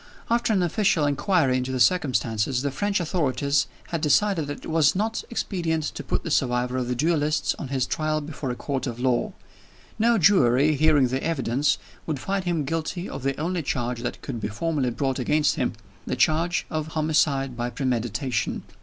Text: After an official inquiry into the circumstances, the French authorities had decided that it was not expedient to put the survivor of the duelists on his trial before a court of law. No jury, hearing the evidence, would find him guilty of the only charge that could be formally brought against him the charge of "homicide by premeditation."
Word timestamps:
After 0.31 0.51
an 0.51 0.63
official 0.63 1.05
inquiry 1.05 1.57
into 1.57 1.71
the 1.71 1.79
circumstances, 1.79 2.63
the 2.63 2.71
French 2.71 2.99
authorities 2.99 3.67
had 3.89 4.01
decided 4.01 4.47
that 4.47 4.65
it 4.65 4.71
was 4.71 4.95
not 4.95 5.23
expedient 5.29 5.83
to 5.93 6.03
put 6.03 6.23
the 6.23 6.31
survivor 6.31 6.77
of 6.77 6.87
the 6.87 6.95
duelists 6.95 7.53
on 7.59 7.67
his 7.67 7.85
trial 7.85 8.19
before 8.19 8.49
a 8.49 8.55
court 8.55 8.87
of 8.87 8.99
law. 8.99 9.31
No 9.99 10.17
jury, 10.17 10.73
hearing 10.75 11.09
the 11.09 11.23
evidence, 11.23 11.77
would 12.07 12.17
find 12.19 12.45
him 12.45 12.65
guilty 12.65 13.07
of 13.07 13.21
the 13.21 13.39
only 13.39 13.61
charge 13.61 14.01
that 14.01 14.23
could 14.23 14.41
be 14.41 14.47
formally 14.47 14.89
brought 14.89 15.19
against 15.19 15.55
him 15.57 15.73
the 16.07 16.15
charge 16.15 16.65
of 16.71 16.87
"homicide 16.87 17.55
by 17.55 17.69
premeditation." 17.69 18.63